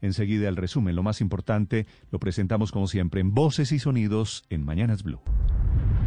Enseguida 0.00 0.48
el 0.48 0.56
resumen, 0.56 0.94
lo 0.94 1.02
más 1.02 1.20
importante, 1.20 1.86
lo 2.10 2.18
presentamos 2.18 2.70
como 2.72 2.86
siempre 2.86 3.20
en 3.20 3.34
Voces 3.34 3.72
y 3.72 3.78
Sonidos 3.78 4.44
en 4.48 4.64
Mañanas 4.64 5.02
Blue. 5.02 5.20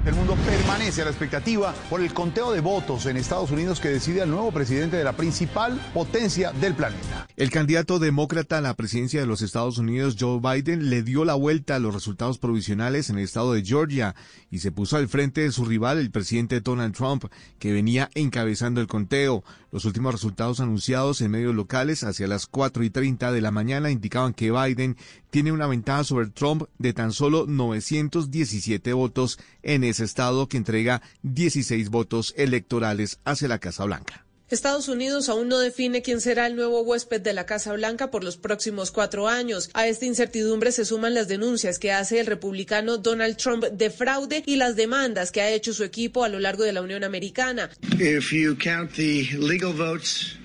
El 0.04 0.16
mundo 0.16 0.36
permanece 0.48 1.04
a 1.04 1.06
la 1.06 1.12
expectativa 1.12 1.76
por 1.88 2.02
el 2.02 2.12
conteo 2.12 2.52
de 2.52 2.60
votos 2.60 3.06
en 3.06 3.18
Estados 3.18 3.52
Unidos 3.52 3.80
que 3.80 3.90
decide 3.90 4.24
al 4.24 4.32
nuevo 4.32 4.52
presidente 4.52 4.98
de 4.98 5.04
la 5.04 5.16
principal 5.16 5.80
potencia 5.94 6.52
del 6.54 6.74
planeta. 6.74 7.28
El 7.38 7.52
candidato 7.52 8.00
demócrata 8.00 8.58
a 8.58 8.62
la 8.62 8.74
presidencia 8.74 9.20
de 9.20 9.28
los 9.28 9.44
Estados 9.44 9.78
Unidos, 9.78 10.16
Joe 10.20 10.40
Biden, 10.40 10.90
le 10.90 11.04
dio 11.04 11.24
la 11.24 11.36
vuelta 11.36 11.76
a 11.76 11.80
los 11.80 11.94
resultados 11.94 12.40
provisionales 12.40 13.12
en 13.12 13.20
el 13.20 13.26
estado 13.26 13.54
de 13.54 13.64
Georgia 13.64 14.16
y 14.50 14.58
se 14.60 14.72
puso 14.72 14.98
al 14.98 15.08
frente 15.08 15.42
de 15.42 15.52
su 15.52 15.66
rival, 15.66 16.00
el 16.00 16.10
presidente 16.10 16.62
Donald 16.62 16.96
Trump, 16.96 17.26
que 17.60 17.72
venía 17.72 18.10
encabezando 18.16 18.82
el 18.82 18.88
conteo. 18.88 19.44
Los 19.72 19.86
últimos 19.86 20.14
resultados 20.14 20.60
anunciados 20.60 21.22
en 21.22 21.32
medios 21.32 21.56
locales 21.56 22.04
hacia 22.04 22.28
las 22.28 22.48
4 22.48 22.84
y 22.84 22.90
30 22.90 23.32
de 23.32 23.40
la 23.40 23.52
mañana 23.52 23.90
indicaban 23.90 24.34
que 24.34 24.52
Biden 24.52 24.98
tiene 25.30 25.54
una 25.54 25.66
ventaja 25.66 26.04
sobre 26.04 26.28
Trump 26.28 26.64
de 26.78 26.92
tan 26.92 27.14
solo 27.14 27.46
917 27.48 28.92
votos 28.92 29.40
en 29.64 29.86
ese 29.92 30.04
estado 30.04 30.48
que 30.48 30.58
entrega 30.58 31.02
16 31.22 31.90
votos 31.90 32.34
electorales 32.38 33.20
hacia 33.24 33.48
la 33.48 33.60
Casa 33.60 33.86
Blanca. 33.86 34.26
Estados 34.52 34.90
Unidos 34.90 35.30
aún 35.30 35.48
no 35.48 35.60
define 35.60 36.02
quién 36.02 36.20
será 36.20 36.46
el 36.46 36.58
nuevo 36.58 36.82
huésped 36.82 37.22
de 37.22 37.32
la 37.32 37.46
Casa 37.46 37.72
Blanca 37.72 38.12
por 38.12 38.22
los 38.22 38.36
próximos 38.36 38.92
cuatro 38.92 39.30
años. 39.30 39.70
A 39.74 39.88
esta 39.88 40.06
incertidumbre 40.06 40.74
se 40.74 40.84
suman 40.84 41.14
las 41.14 41.30
denuncias 41.30 41.80
que 41.80 41.94
hace 41.94 42.20
el 42.20 42.26
republicano 42.26 42.98
Donald 42.98 43.38
Trump 43.38 43.64
de 43.64 43.90
fraude 43.90 44.44
y 44.46 44.58
las 44.58 44.76
demandas 44.76 45.32
que 45.32 45.40
ha 45.40 45.50
hecho 45.50 45.74
su 45.74 45.86
equipo 45.86 46.26
a 46.26 46.30
lo 46.30 46.40
largo 46.40 46.66
de 46.66 46.74
la 46.74 46.82
Unión 46.82 47.06
Americana. 47.06 47.70
If 47.98 48.34
you 48.34 48.58
count 48.58 48.92
the 48.96 49.38
legal 49.38 49.72
votes, 49.72 50.36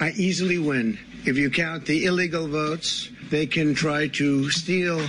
I 0.00 0.12
easily 0.16 0.58
win. 0.58 0.96
If 1.24 1.36
you 1.36 1.50
count 1.50 1.86
the 1.86 2.04
illegal 2.04 2.46
votes, 2.46 3.10
they 3.30 3.48
can 3.48 3.74
try 3.74 4.08
to 4.10 4.48
steal 4.48 5.00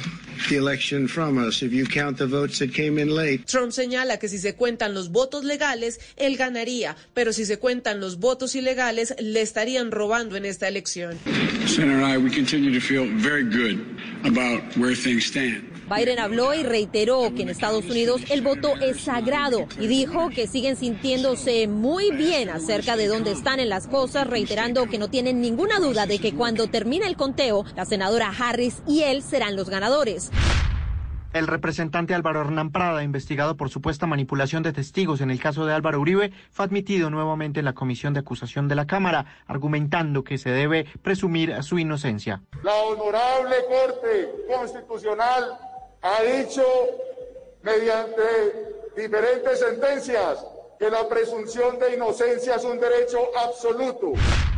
the 0.49 0.57
election 0.57 1.07
from 1.07 1.38
us 1.38 1.61
if 1.61 1.71
you 1.71 1.85
count 1.85 2.17
the 2.17 2.27
votes 2.27 2.59
that 2.59 2.73
came 2.73 2.97
in 2.99 3.09
late. 3.09 3.45
Trump 3.45 3.71
señala 3.71 4.17
que 4.19 4.30
si 4.30 4.38
se 4.38 4.55
cuentan 4.55 4.93
los 4.93 5.09
votos 5.09 5.43
legales, 5.43 5.99
él 6.16 6.38
ganaría, 6.38 6.95
pero 7.13 7.33
si 7.33 7.45
se 7.45 7.57
cuentan 7.59 7.99
los 7.99 8.19
votos 8.19 8.55
ilegales, 8.55 9.15
le 9.19 9.41
estarían 9.41 9.91
robando 9.91 10.35
en 10.35 10.45
esta 10.45 10.67
elección. 10.67 11.17
Senator 11.65 12.03
I, 12.03 12.17
we 12.17 12.30
continue 12.30 12.71
to 12.71 12.81
feel 12.81 13.05
very 13.17 13.43
good 13.43 13.80
about 14.25 14.61
where 14.77 14.95
things 14.95 15.25
stand. 15.25 15.77
Biden 15.89 16.19
habló 16.19 16.53
y 16.53 16.63
reiteró 16.63 17.33
que 17.33 17.43
en 17.43 17.49
Estados 17.49 17.85
Unidos 17.85 18.21
el 18.30 18.41
voto 18.41 18.75
es 18.81 18.99
sagrado 18.99 19.67
y 19.80 19.88
dijo 19.88 20.30
que 20.30 20.45
siguen 20.45 20.75
sintiéndose 20.75 21.65
muy 21.69 22.11
bien 22.11 22.49
acerca 22.49 22.97
de 22.97 23.08
dónde 23.08 23.31
están 23.31 23.61
en 23.61 23.69
las 23.69 23.88
cosas, 23.88 24.27
reiterando 24.27 24.88
que 24.88 24.97
no 24.97 25.09
tienen 25.09 25.39
ninguna 25.39 25.80
duda 25.80 26.05
de 26.05 26.19
que 26.19 26.33
cuando 26.33 26.67
termine 26.67 27.08
el 27.08 27.15
conteo, 27.15 27.63
la 27.77 27.85
senadora 27.85 28.33
Harris 28.38 28.81
y 28.85 29.03
él 29.03 29.23
serán 29.23 29.55
los 29.55 29.69
ganadores. 29.69 30.27
El 31.33 31.45
representante 31.45 32.16
Álvaro 32.16 32.42
Hernán 32.42 32.72
Prada, 32.72 33.03
investigado 33.03 33.58
por 33.58 33.70
supuesta 33.70 34.08
manipulación 34.08 34.64
de 34.64 34.73
testigos 34.73 35.21
en 35.21 35.30
el 35.30 35.39
caso 35.39 35.65
de 35.65 35.73
Álvaro 35.73 35.99
Uribe, 35.99 36.32
fue 36.52 36.65
admitido 36.65 37.10
nuevamente 37.10 37.60
en 37.60 37.65
la 37.65 37.73
comisión 37.73 38.14
de 38.14 38.21
acusación 38.21 38.67
de 38.67 38.76
la 38.76 38.88
Cámara, 38.88 39.26
argumentando 39.45 40.23
que 40.23 40.38
se 40.38 40.49
debe 40.49 40.86
presumir 41.04 41.61
su 41.61 41.77
inocencia. 41.77 42.42
La 42.64 42.73
honorable 42.73 43.55
Corte 43.70 44.32
Constitucional 44.48 45.60
ha 46.02 46.23
dicho 46.23 46.64
mediante 47.61 48.23
diferentes 48.95 49.59
sentencias 49.59 50.44
que 50.80 50.89
la 50.89 51.08
presunción 51.08 51.77
de 51.77 51.95
inocencia 51.95 52.55
es 52.55 52.64
un 52.64 52.80
derecho 52.80 53.20
absoluto. 53.38 54.14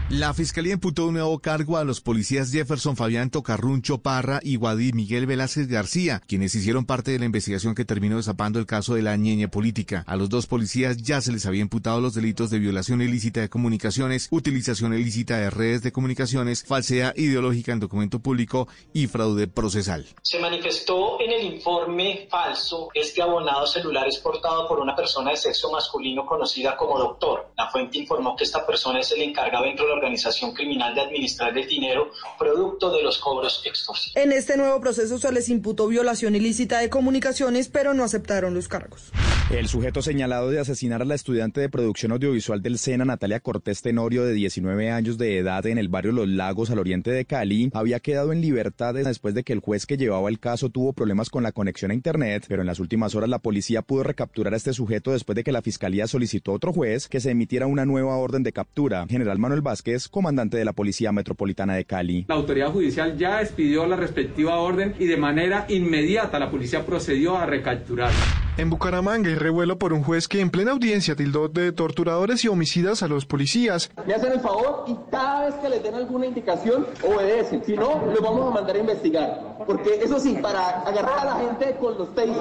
La 0.10 0.34
fiscalía 0.34 0.74
imputó 0.74 1.06
un 1.06 1.14
nuevo 1.14 1.38
cargo 1.38 1.78
a 1.78 1.84
los 1.84 2.02
policías 2.02 2.52
Jefferson 2.52 2.98
Fabián 2.98 3.30
Tocarruncho 3.30 4.00
Parra 4.00 4.40
y 4.42 4.56
Guadí 4.56 4.92
Miguel 4.92 5.28
Velázquez 5.28 5.68
García, 5.68 6.20
quienes 6.28 6.56
hicieron 6.56 6.88
parte 6.88 7.12
de 7.12 7.20
la 7.20 7.26
investigación 7.26 7.76
que 7.76 7.86
terminó 7.86 8.18
desapando 8.18 8.58
el 8.58 8.66
caso 8.66 8.96
de 8.96 9.04
la 9.04 9.16
ñeña 9.18 9.50
política. 9.50 10.04
A 10.08 10.16
los 10.16 10.30
dos 10.30 10.48
policías 10.48 10.98
ya 10.98 11.22
se 11.22 11.32
les 11.32 11.46
había 11.46 11.62
imputado 11.62 12.02
los 12.02 12.16
delitos 12.16 12.50
de 12.50 12.58
violación 12.58 13.04
ilícita 13.04 13.42
de 13.42 13.50
comunicaciones, 13.50 14.30
utilización 14.32 14.96
ilícita 14.96 15.38
de 15.38 15.52
redes 15.52 15.84
de 15.84 15.92
comunicaciones, 15.92 16.64
falsedad 16.64 17.16
ideológica 17.16 17.72
en 17.72 17.80
documento 17.80 18.18
público 18.20 18.68
y 18.92 19.06
fraude 19.06 19.48
procesal. 19.48 20.08
Se 20.24 20.40
manifestó 20.40 21.22
en 21.22 21.34
el 21.34 21.54
informe 21.54 22.28
falso 22.32 22.90
este 22.96 23.22
abonado 23.22 23.68
celular 23.68 24.08
es 24.08 24.18
portado 24.18 24.68
por 24.68 24.80
una 24.80 24.96
persona 24.96 25.30
de 25.30 25.38
sexo 25.38 25.72
masculino 25.72 26.26
conocida 26.26 26.76
como 26.76 26.98
doctor. 26.98 27.52
La 27.56 27.70
fuente 27.70 28.00
informó 28.00 28.36
que 28.36 28.46
esta 28.46 28.66
persona 28.66 29.02
es 29.02 29.12
el 29.12 29.22
encargado 29.22 29.66
dentro 29.66 29.86
de 29.86 29.99
organización 30.00 30.54
criminal 30.54 30.96
de 30.96 31.02
administrar 31.02 31.58
el 31.58 31.68
dinero 31.68 32.12
producto 32.38 32.92
de 32.92 33.04
los 33.04 33.18
cobros 33.20 33.62
extorsivos. 33.66 34.16
En 34.16 34.32
este 34.32 34.58
nuevo 34.58 34.80
proceso 34.80 35.20
se 35.20 35.32
les 35.32 35.50
imputó 35.50 35.88
violación 35.88 36.36
ilícita 36.36 36.80
de 36.80 36.90
comunicaciones, 36.90 37.68
pero 37.68 37.94
no 37.94 38.04
aceptaron 38.04 38.54
los 38.54 38.68
cargos. 38.68 39.12
El 39.50 39.68
sujeto 39.68 40.04
señalado 40.04 40.52
de 40.52 40.60
asesinar 40.60 41.02
a 41.02 41.06
la 41.06 41.16
estudiante 41.16 41.60
de 41.60 41.70
producción 41.70 42.12
audiovisual 42.12 42.62
del 42.62 42.78
SENA, 42.78 43.04
Natalia 43.04 43.40
Cortés 43.40 43.82
Tenorio, 43.82 44.24
de 44.24 44.34
19 44.34 44.92
años 44.92 45.18
de 45.18 45.40
edad, 45.40 45.66
en 45.66 45.80
el 45.80 45.90
barrio 45.90 46.12
Los 46.12 46.28
Lagos, 46.28 46.70
al 46.70 46.78
oriente 46.78 47.10
de 47.10 47.26
Cali, 47.26 47.72
había 47.74 48.00
quedado 48.00 48.32
en 48.32 48.42
libertad 48.42 48.94
después 48.94 49.34
de 49.34 49.44
que 49.44 49.54
el 49.54 49.60
juez 49.60 49.88
que 49.88 49.98
llevaba 49.98 50.30
el 50.30 50.40
caso 50.40 50.70
tuvo 50.70 50.94
problemas 50.94 51.32
con 51.32 51.42
la 51.42 51.52
conexión 51.52 51.90
a 51.90 51.96
Internet, 51.96 52.46
pero 52.48 52.62
en 52.62 52.68
las 52.68 52.80
últimas 52.80 53.16
horas 53.16 53.28
la 53.28 53.40
policía 53.40 53.82
pudo 53.82 54.04
recapturar 54.04 54.54
a 54.54 54.58
este 54.58 54.72
sujeto 54.72 55.14
después 55.14 55.36
de 55.36 55.44
que 55.44 55.52
la 55.52 55.64
fiscalía 55.64 56.06
solicitó 56.06 56.52
a 56.52 56.56
otro 56.56 56.72
juez 56.72 57.08
que 57.08 57.20
se 57.20 57.32
emitiera 57.32 57.66
una 57.66 57.88
nueva 57.88 58.18
orden 58.18 58.44
de 58.44 58.54
captura. 58.54 59.08
General 59.10 59.40
Manuel 59.40 59.62
Vázquez 59.62 60.10
comandante 60.10 60.58
de 60.58 60.66
la 60.66 60.74
Policía 60.74 61.12
Metropolitana 61.12 61.74
de 61.74 61.86
Cali. 61.86 62.26
La 62.28 62.36
autoridad 62.36 62.70
judicial 62.70 63.18
ya 63.18 63.42
expidió 63.42 63.88
la 63.88 63.96
respectiva 63.96 64.60
orden 64.60 64.94
y 65.00 65.08
de 65.08 65.18
manera 65.18 65.66
inmediata 65.70 66.38
la 66.38 66.52
policía 66.52 66.86
procedió 66.86 67.36
a 67.36 67.48
recapturar. 67.48 68.12
En 68.60 68.70
Bucaramanga 68.70 69.30
hay 69.30 69.36
revuelo 69.36 69.80
por 69.80 69.94
un 69.94 70.04
juez 70.04 70.28
que 70.28 70.42
en 70.42 70.50
plena 70.50 70.72
audiencia 70.72 71.16
tildó 71.16 71.48
de 71.48 71.72
torturadores 71.72 72.44
y 72.44 72.50
homicidas 72.50 73.02
a 73.02 73.08
los 73.08 73.26
policías. 73.26 73.90
Me 74.06 74.14
hacen 74.14 74.34
el 74.34 74.42
favor 74.42 74.84
y 74.86 74.98
cada 75.10 75.46
vez 75.46 75.56
que 75.62 75.70
les 75.70 75.82
den 75.82 75.96
alguna 75.96 76.26
indicación 76.26 76.86
obedecen. 77.02 77.64
Si 77.66 77.78
no, 77.78 78.06
los 78.06 78.20
vamos 78.20 78.52
a 78.52 78.56
mandar 78.56 78.76
a 78.76 78.80
investigar. 78.80 79.64
Porque 79.66 80.02
eso 80.04 80.20
sí, 80.20 80.38
para 80.42 80.82
agarrar 80.82 81.20
a 81.20 81.26
la 81.26 81.36
gente 81.36 81.78
con 81.80 81.98
los 81.98 82.14
tasers, 82.14 82.36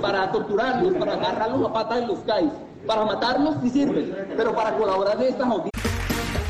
para 0.00 0.32
torturarlos, 0.32 0.94
para 0.94 1.12
agarrarlos 1.12 1.70
a 1.70 1.72
patas 1.74 1.98
en 1.98 2.08
los 2.08 2.18
CAIs, 2.26 2.52
para 2.84 3.04
matarlos 3.04 3.54
sí 3.62 3.70
sirven, 3.70 4.12
pero 4.36 4.52
para 4.52 4.76
colaborar 4.76 5.16
en 5.22 5.28
estas 5.28 5.46
audiencias. 5.46 5.70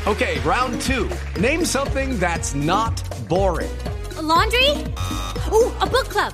Okay, 0.07 0.39
round 0.43 0.81
two. 0.81 1.07
Name 1.39 1.63
something 1.65 2.17
that's 2.17 2.55
not 2.55 2.99
boring. 3.29 3.69
A 4.17 4.23
laundry? 4.23 4.71
Ooh, 5.51 5.71
a 5.79 5.85
book 5.85 6.09
club. 6.09 6.33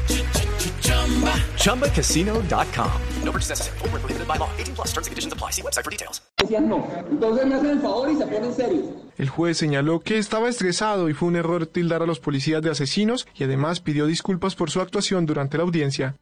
ChumbaCasino.com. 1.57 2.91
No 3.23 3.31
purchase 3.31 3.49
necessary. 3.49 3.77
Full 3.79 3.89
prohibited 3.89 4.27
by 4.27 4.37
law. 4.37 4.49
18 4.57 4.75
plus 4.75 4.87
terms 4.93 5.07
and 5.07 5.11
conditions 5.11 5.33
apply. 5.33 5.51
See 5.51 5.61
website 5.61 5.83
for 5.83 5.91
details. 5.91 6.21
No. 6.59 6.85
Entonces 7.09 7.45
me 7.45 7.55
hacen 7.55 7.69
el 7.69 7.79
favor 7.79 8.11
y 8.11 8.17
se 8.17 8.25
ponen 8.27 8.53
serios. 8.53 8.85
El 9.17 9.29
juez 9.29 9.57
señaló 9.57 9.99
que 9.99 10.17
estaba 10.17 10.49
estresado 10.49 11.07
y 11.09 11.13
fue 11.13 11.29
un 11.29 11.35
error 11.35 11.67
tildar 11.67 12.01
a 12.01 12.05
los 12.05 12.19
policías 12.19 12.61
de 12.61 12.71
asesinos 12.71 13.27
y 13.35 13.43
además 13.43 13.79
pidió 13.79 14.05
disculpas 14.05 14.55
por 14.55 14.71
su 14.71 14.81
actuación 14.81 15.25
durante 15.25 15.57
la 15.57 15.63
audiencia. 15.63 16.15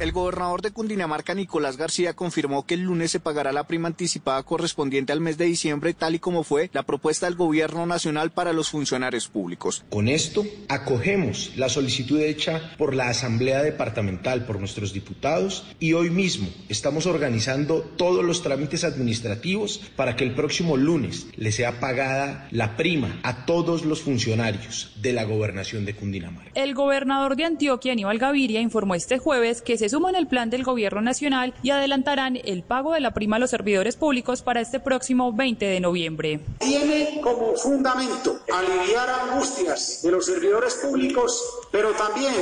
El 0.00 0.10
gobernador 0.10 0.60
de 0.60 0.72
Cundinamarca, 0.72 1.34
Nicolás 1.34 1.76
García, 1.76 2.14
confirmó 2.14 2.66
que 2.66 2.74
el 2.74 2.80
lunes 2.80 3.12
se 3.12 3.20
pagará 3.20 3.52
la 3.52 3.68
prima 3.68 3.86
anticipada 3.86 4.42
correspondiente 4.42 5.12
al 5.12 5.20
mes 5.20 5.38
de 5.38 5.44
diciembre, 5.44 5.94
tal 5.94 6.16
y 6.16 6.18
como 6.18 6.42
fue 6.42 6.68
la 6.72 6.82
propuesta 6.82 7.26
del 7.26 7.36
gobierno 7.36 7.86
nacional 7.86 8.32
para 8.32 8.52
los 8.52 8.70
funcionarios 8.70 9.28
públicos. 9.28 9.84
Con 9.90 10.08
esto, 10.08 10.44
acogemos 10.68 11.52
la 11.54 11.68
solicitud 11.68 12.20
hecha 12.20 12.72
por 12.76 12.92
la 12.92 13.08
Asamblea 13.08 13.62
Departamental, 13.62 14.46
por 14.46 14.58
nuestros 14.58 14.92
diputados, 14.92 15.64
y 15.78 15.92
hoy 15.92 16.10
mismo 16.10 16.48
estamos 16.68 17.06
organizando 17.06 17.82
todos 17.82 18.24
los 18.24 18.42
trámites 18.42 18.82
administrativos 18.82 19.80
para 19.94 20.16
que 20.16 20.24
el 20.24 20.34
próximo 20.34 20.76
lunes 20.76 21.28
le 21.36 21.52
sea 21.52 21.78
pagada 21.78 22.48
la 22.50 22.76
prima 22.76 23.20
a 23.22 23.46
todos 23.46 23.84
los 23.84 24.02
funcionarios 24.02 24.92
de 25.00 25.12
la 25.12 25.22
gobernación 25.22 25.84
de 25.84 25.94
Cundinamarca. 25.94 26.50
El 26.54 26.74
gobernador 26.74 27.36
de 27.36 27.44
Antioquia, 27.44 27.92
Aníbal 27.92 28.18
Gaviria, 28.18 28.60
informó 28.60 28.96
este 28.96 29.18
jueves 29.18 29.62
que 29.62 29.78
se 29.78 29.83
suman 29.88 30.16
al 30.16 30.26
plan 30.26 30.50
del 30.50 30.64
gobierno 30.64 31.00
nacional 31.00 31.54
y 31.62 31.70
adelantarán 31.70 32.38
el 32.44 32.62
pago 32.62 32.92
de 32.92 33.00
la 33.00 33.12
prima 33.12 33.36
a 33.36 33.38
los 33.38 33.50
servidores 33.50 33.96
públicos 33.96 34.42
para 34.42 34.60
este 34.60 34.80
próximo 34.80 35.32
20 35.32 35.64
de 35.64 35.80
noviembre. 35.80 36.40
Tiene 36.58 37.20
como 37.22 37.54
fundamento 37.54 38.40
aliviar 38.52 39.08
angustias 39.10 40.00
de 40.02 40.10
los 40.10 40.26
servidores 40.26 40.74
públicos, 40.74 41.42
pero 41.70 41.90
también 41.92 42.34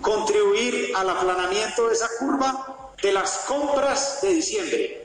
contribuir 0.00 0.92
al 0.96 1.10
aplanamiento 1.10 1.88
de 1.88 1.94
esa 1.94 2.08
curva 2.18 2.92
de 3.02 3.12
las 3.12 3.44
compras 3.48 4.20
de 4.22 4.34
diciembre. 4.34 4.99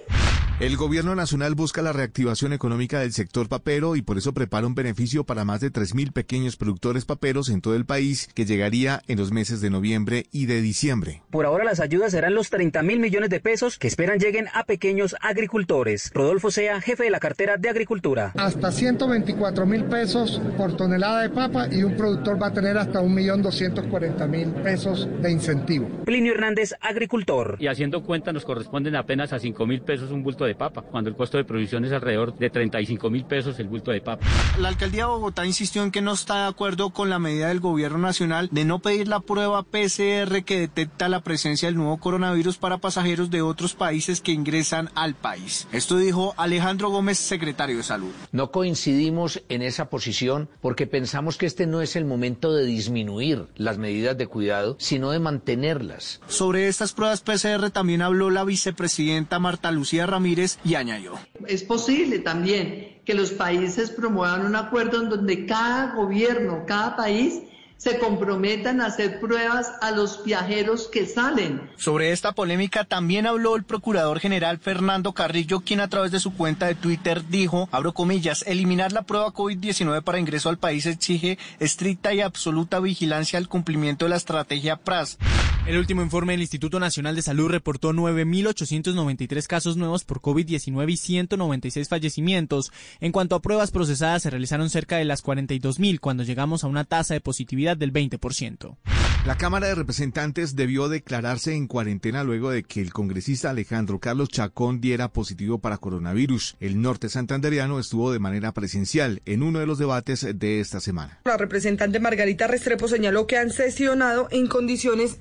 El 0.58 0.78
gobierno 0.78 1.16
nacional 1.16 1.54
busca 1.54 1.82
la 1.82 1.92
reactivación 1.92 2.54
económica 2.54 3.02
del 3.02 3.12
sector 3.12 3.50
papero 3.50 3.98
y 3.98 4.02
por 4.02 4.18
eso 4.18 4.34
prepara 4.34 4.66
un 4.66 4.74
beneficio 4.74 5.26
para 5.26 5.44
más 5.44 5.60
de 5.60 5.70
3.000 5.70 6.14
pequeños 6.14 6.56
productores 6.56 7.04
paperos 7.04 7.50
en 7.50 7.60
todo 7.60 7.76
el 7.76 7.86
país 7.86 8.30
que 8.34 8.46
llegaría 8.46 9.02
en 9.10 9.18
los 9.20 9.34
meses 9.34 9.60
de 9.60 9.70
noviembre 9.70 10.28
y 10.32 10.46
de 10.46 10.62
diciembre. 10.62 11.24
Por 11.30 11.46
ahora 11.46 11.66
las 11.66 11.82
ayudas 11.82 12.14
serán 12.14 12.36
los 12.36 12.52
30 12.52 12.84
mil 12.84 13.02
millones 13.02 13.32
de 13.32 13.42
pesos 13.42 13.78
que 13.78 13.90
esperan 13.90 14.18
lleguen 14.18 14.48
a 14.54 14.64
pequeños 14.64 15.18
agricultores. 15.20 16.10
Rodolfo 16.14 16.50
Sea, 16.52 16.80
jefe 16.80 17.04
de 17.04 17.10
la 17.10 17.20
cartera 17.20 17.58
de 17.58 17.68
Agricultura. 17.68 18.32
Hasta 18.38 18.72
124 18.72 19.66
mil 19.66 19.84
pesos 19.84 20.42
por 20.56 20.78
tonelada 20.78 21.24
de 21.24 21.32
papa 21.32 21.68
y 21.70 21.84
un 21.84 21.98
productor 21.98 22.42
va 22.42 22.48
a 22.48 22.54
tener 22.54 22.78
hasta 22.78 23.02
1.240.000 23.02 24.64
pesos 24.64 25.10
de 25.22 25.32
incentivo. 25.34 25.90
Plinio 26.06 26.32
Hernández, 26.32 26.76
agricultor. 26.80 27.58
Y 27.60 27.68
haciendo 27.68 28.04
cuenta 28.04 28.32
nos 28.32 28.46
corresponden 28.46 28.96
apenas 28.96 29.34
a 29.34 29.40
5 29.40 29.68
mil 29.68 29.82
pesos 29.82 30.12
un 30.12 30.24
bulto 30.24 30.45
de 30.46 30.56
papa, 30.56 30.82
cuando 30.82 31.10
el 31.10 31.16
costo 31.16 31.38
de 31.38 31.44
producción 31.44 31.86
es 31.86 31.92
alrededor 31.92 32.38
de 32.38 32.50
35 32.50 33.10
mil 33.10 33.26
pesos 33.26 33.60
el 33.60 33.68
bulto 33.68 33.92
de 33.92 34.02
papa. 34.02 34.26
La 34.60 34.70
alcaldía 34.70 35.04
de 35.04 35.10
Bogotá 35.10 35.46
insistió 35.46 35.84
en 35.84 35.92
que 35.92 36.02
no 36.02 36.14
está 36.14 36.44
de 36.44 36.50
acuerdo 36.50 36.92
con 36.92 37.10
la 37.10 37.20
medida 37.20 37.50
del 37.50 37.60
gobierno 37.60 37.98
nacional 37.98 38.50
de 38.52 38.66
no 38.66 38.80
pedir 38.80 39.08
la 39.08 39.20
prueba 39.20 39.64
PCR 39.64 40.44
que 40.44 40.60
detecta 40.60 41.10
la 41.10 41.22
presencia 41.22 41.68
del 41.68 41.76
nuevo 41.78 41.98
coronavirus 41.98 42.58
para 42.58 42.78
pasajeros 42.78 43.30
de 43.30 43.42
otros 43.42 43.74
países 43.74 44.22
que 44.22 44.32
ingresan 44.32 44.90
al 44.96 45.16
país. 45.16 45.68
Esto 45.72 45.98
dijo 45.98 46.34
Alejandro 46.38 46.90
Gómez, 46.90 47.18
secretario 47.18 47.78
de 47.78 47.84
Salud. 47.84 48.12
No 48.32 48.52
coincidimos 48.52 49.42
en 49.50 49.62
esa 49.62 49.90
posición 49.90 50.50
porque 50.62 50.88
pensamos 50.88 51.38
que 51.38 51.46
este 51.46 51.68
no 51.68 51.82
es 51.82 51.96
el 51.96 52.06
momento 52.06 52.54
de 52.54 52.66
disminuir 52.66 53.48
las 53.56 53.78
medidas 53.78 54.18
de 54.18 54.28
cuidado, 54.28 54.76
sino 54.80 55.12
de 55.12 55.20
mantenerlas. 55.20 56.22
Sobre 56.28 56.68
estas 56.68 56.94
pruebas 56.94 57.22
PCR 57.22 57.70
también 57.72 58.02
habló 58.02 58.30
la 58.30 58.44
vicepresidenta 58.44 59.40
Marta 59.40 59.72
Lucía 59.72 60.06
Ramírez 60.06 60.35
y 60.64 60.76
añadió. 60.76 61.14
Es 61.48 61.64
posible 61.64 62.20
también 62.20 63.00
que 63.06 63.14
los 63.14 63.32
países 63.32 63.92
promuevan 63.92 64.46
un 64.46 64.56
acuerdo 64.56 65.02
en 65.02 65.10
donde 65.10 65.46
cada 65.46 65.94
gobierno, 65.96 66.64
cada 66.66 66.96
país 66.96 67.42
se 67.78 68.00
comprometan 68.00 68.82
a 68.82 68.88
hacer 68.88 69.20
pruebas 69.20 69.74
a 69.82 69.92
los 69.92 70.24
viajeros 70.24 70.88
que 70.88 71.06
salen. 71.06 71.70
Sobre 71.76 72.12
esta 72.12 72.32
polémica 72.32 72.86
también 72.86 73.28
habló 73.28 73.56
el 73.56 73.64
procurador 73.64 74.20
general 74.20 74.60
Fernando 74.60 75.14
Carrillo, 75.14 75.60
quien 75.60 75.82
a 75.82 75.90
través 75.90 76.12
de 76.12 76.20
su 76.20 76.34
cuenta 76.34 76.68
de 76.68 76.76
Twitter 76.76 77.28
dijo, 77.28 77.68
abro 77.72 77.94
comillas, 77.94 78.44
eliminar 78.48 78.92
la 78.92 79.04
prueba 79.04 79.34
COVID-19 79.34 80.04
para 80.04 80.20
ingreso 80.20 80.50
al 80.50 80.58
país 80.58 80.86
exige 80.86 81.38
estricta 81.60 82.14
y 82.14 82.22
absoluta 82.22 82.80
vigilancia 82.80 83.38
al 83.38 83.50
cumplimiento 83.50 84.06
de 84.06 84.10
la 84.10 84.18
estrategia 84.18 84.78
PRAS. 84.78 85.18
El 85.68 85.80
último 85.80 86.04
informe 86.04 86.34
del 86.34 86.42
Instituto 86.42 86.80
Nacional 86.80 87.16
de 87.16 87.24
Salud 87.24 87.50
reportó 87.50 87.92
9.893 87.92 89.48
casos 89.48 89.78
nuevos 89.78 90.04
por 90.04 90.22
COVID-19 90.22 90.92
y 90.92 90.98
196 90.98 91.90
fallecimientos. 91.90 92.72
En 93.00 93.12
cuanto 93.12 93.36
a 93.36 93.42
pruebas 93.42 93.72
procesadas, 93.72 94.22
se 94.22 94.30
realizaron 94.30 94.70
cerca 94.70 94.98
de 94.98 95.06
las 95.06 95.24
42.000 95.24 96.00
cuando 96.00 96.22
llegamos 96.22 96.64
a 96.64 96.68
una 96.68 96.84
tasa 96.84 97.16
de 97.16 97.22
positividad 97.22 97.78
del 97.78 97.92
20%. 97.92 98.78
La 99.26 99.38
Cámara 99.38 99.66
de 99.66 99.74
Representantes 99.74 100.56
debió 100.56 100.88
declararse 100.88 101.56
en 101.56 101.66
cuarentena 101.66 102.24
luego 102.24 102.52
de 102.52 102.62
que 102.62 102.80
el 102.80 102.94
congresista 102.94 103.50
Alejandro 103.50 103.98
Carlos 103.98 104.30
Chacón 104.30 104.82
diera 104.82 105.08
positivo 105.08 105.58
para 105.58 105.80
coronavirus. 105.80 106.58
El 106.60 106.80
norte 106.80 107.10
santanderiano 107.10 107.80
estuvo 107.80 108.12
de 108.12 108.20
manera 108.20 108.52
presencial 108.52 109.24
en 109.26 109.42
uno 109.42 109.58
de 109.58 109.66
los 109.66 109.80
debates 109.80 110.28
de 110.36 110.60
esta 110.60 110.80
semana. 110.80 111.22
La 111.26 111.38
representante 111.38 112.00
Margarita 112.00 112.46
Restrepo 112.46 112.88
señaló 112.88 113.26
que 113.26 113.38
han 113.38 113.50
sesionado 113.50 114.28
en 114.30 114.46
condiciones 114.46 115.18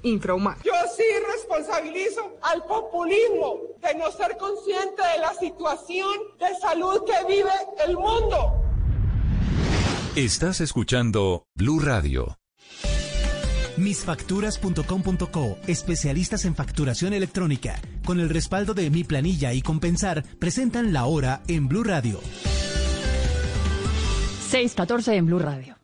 Yo 0.65 0.73
sí 0.97 1.05
responsabilizo 1.33 2.37
al 2.43 2.65
populismo 2.65 3.61
de 3.81 3.95
no 3.95 4.11
ser 4.11 4.37
consciente 4.37 5.03
de 5.03 5.21
la 5.21 5.35
situación 5.35 6.19
de 6.39 6.55
salud 6.61 7.03
que 7.05 7.27
vive 7.27 7.51
el 7.87 7.97
mundo. 7.97 8.61
Estás 10.17 10.61
escuchando 10.61 11.47
Blue 11.55 11.81
Radio. 11.81 12.39
Misfacturas.com.co, 13.77 15.59
especialistas 15.67 16.45
en 16.45 16.55
facturación 16.55 17.13
electrónica, 17.13 17.81
con 18.05 18.21
el 18.21 18.29
respaldo 18.29 18.75
de 18.75 18.89
Mi 18.91 19.03
Planilla 19.03 19.53
y 19.53 19.63
Compensar, 19.63 20.25
presentan 20.39 20.93
la 20.93 21.07
hora 21.07 21.43
en 21.49 21.67
Blue 21.69 21.83
Radio. 21.83 22.21
6:14 24.51 25.15
en 25.15 25.27
Blue 25.27 25.41
Radio. 25.41 25.84